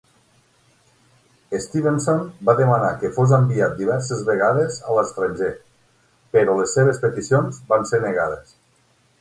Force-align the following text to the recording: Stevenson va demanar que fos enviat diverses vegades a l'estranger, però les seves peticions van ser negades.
Stevenson 1.65 2.23
va 2.49 2.55
demanar 2.61 2.89
que 3.03 3.11
fos 3.17 3.33
enviat 3.39 3.77
diverses 3.83 4.25
vegades 4.31 4.81
a 4.89 4.97
l'estranger, 5.01 5.53
però 6.39 6.59
les 6.63 6.77
seves 6.79 7.03
peticions 7.07 7.65
van 7.75 7.91
ser 7.93 8.05
negades. 8.09 8.61